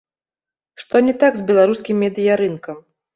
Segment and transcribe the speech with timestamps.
[0.83, 2.81] Што не так з беларускім медыярынкам?